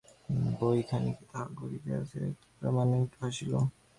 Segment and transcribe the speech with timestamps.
[0.59, 3.51] বইখানি কী তাহা গোরা জানিত, তাই গোরা মনে মনে একটু হাসিল।